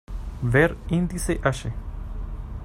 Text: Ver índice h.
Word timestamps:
Ver 0.53 0.75
índice 0.89 1.39
h. 1.43 1.71